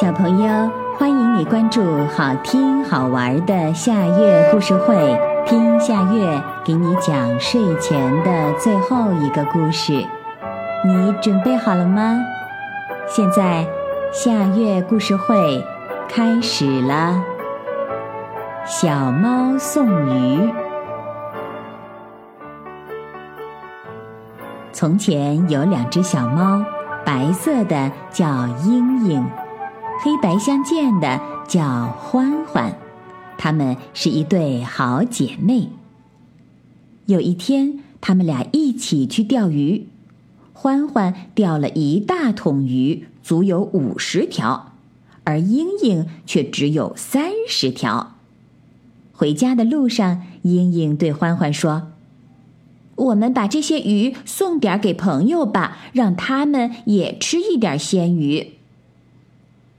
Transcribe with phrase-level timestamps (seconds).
[0.00, 1.80] 小朋友，欢迎你关注
[2.16, 5.16] 好听好玩的夏月故事会，
[5.46, 10.04] 听夏月给你讲睡前的最后一个故事。
[10.84, 12.18] 你准备好了吗？
[13.06, 13.64] 现在
[14.12, 15.64] 夏月故事会
[16.08, 17.22] 开始了。
[18.66, 20.52] 小猫送鱼。
[24.72, 26.64] 从前有两只小猫，
[27.04, 29.24] 白色的叫英英。
[30.02, 32.76] 黑白相间的叫欢欢，
[33.38, 35.68] 她们是一对好姐妹。
[37.06, 39.86] 有一天，他们俩一起去钓鱼，
[40.52, 44.72] 欢欢钓了一大桶鱼，足有五十条，
[45.24, 48.14] 而英英却只有三十条。
[49.12, 51.92] 回家的路上，英英对欢欢说
[52.96, 58.54] ：“我们把这些鱼送点给朋友吧，让他们也吃一点鲜鱼。”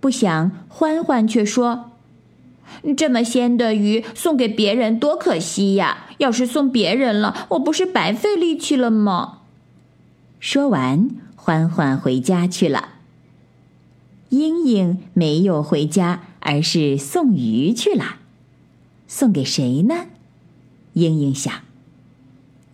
[0.00, 1.92] 不想，欢欢却说
[2.96, 6.06] ：“这么鲜的鱼送给别人多可惜呀！
[6.18, 9.38] 要是送别人了，我不是白费力气了吗？”
[10.38, 12.90] 说完，欢欢回家去了。
[14.28, 18.16] 英英没有回家，而是送鱼去了。
[19.08, 20.06] 送给谁呢？
[20.94, 21.52] 英英想：“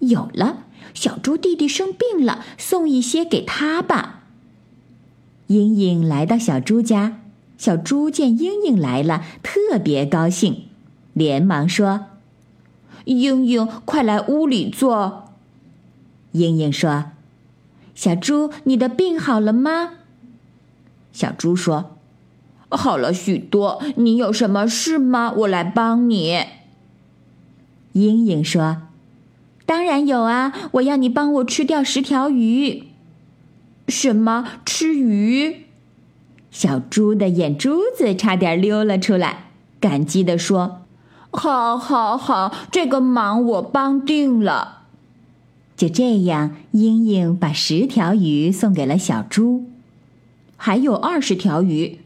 [0.00, 4.20] 有了，小猪弟弟生病了，送一些给他吧。”
[5.53, 7.19] 英英来到小猪家。
[7.58, 10.64] 小猪见英英来了，特别高兴，
[11.12, 12.06] 连忙说
[13.05, 15.28] ：“英英，快来屋里坐。”
[16.33, 17.12] 英英说
[17.94, 19.91] ：“小猪，你的病好了吗？”
[21.12, 21.97] 小猪说
[22.70, 23.81] ：“好了许多。
[23.97, 25.33] 你有什么事吗？
[25.37, 26.44] 我来帮你。”
[27.92, 28.78] 英英说
[29.66, 30.53] ：“当然有啊！
[30.72, 32.84] 我要你帮我吃掉十条鱼。”
[33.88, 34.47] 什么？
[34.64, 35.66] 吃鱼？
[36.50, 39.50] 小猪的眼珠子差点溜了出来，
[39.81, 40.82] 感激地说
[41.32, 44.82] ：“好，好，好，这个忙我帮定了。”
[45.76, 49.65] 就这样，英英把十条鱼送给了小猪，
[50.56, 51.99] 还有二十条鱼。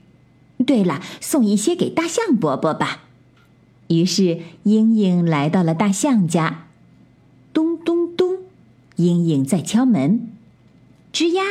[0.64, 3.02] 对了，送一些给大象伯伯吧。
[3.88, 6.68] 于是，英英来到了大象家。
[7.52, 8.38] 咚咚咚，
[8.94, 10.28] 英英在敲门。
[11.16, 11.42] 吱呀，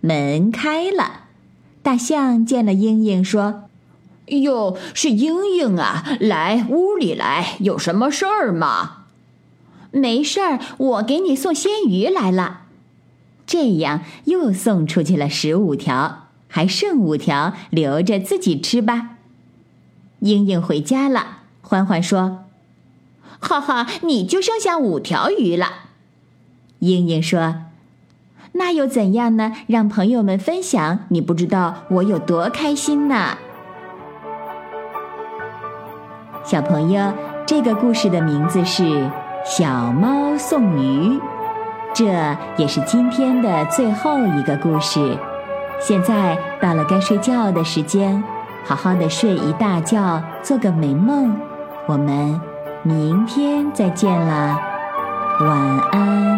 [0.00, 1.24] 门开了。
[1.82, 3.64] 大象见了英英，说
[4.28, 6.16] ：“哟，是英英啊！
[6.20, 9.04] 来屋里来，有什么事儿吗
[9.92, 12.62] ？”“没事儿，我给你送鲜鱼来了。”
[13.44, 19.18] 这样又送出去了十五条，还剩五条，留着自己吃吧。
[20.20, 22.46] 英英回家了，欢欢说
[23.38, 25.90] ：“哈哈，你就剩下五条鱼了。”
[26.80, 27.56] 英英说。
[28.56, 29.52] 那又怎样呢？
[29.66, 33.36] 让朋友们分享，你不知道我有多开心呢。
[36.44, 37.12] 小朋友，
[37.44, 38.82] 这个故事的名字是
[39.44, 41.18] 《小猫送鱼》，
[41.92, 42.04] 这
[42.56, 45.18] 也是今天的最后一个故事。
[45.80, 48.22] 现在到了该睡觉的时间，
[48.64, 51.36] 好好的睡一大觉，做个美梦。
[51.86, 52.40] 我们
[52.84, 54.60] 明天再见啦，
[55.40, 56.33] 晚安。